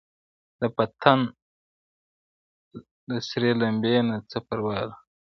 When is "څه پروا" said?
4.29-4.79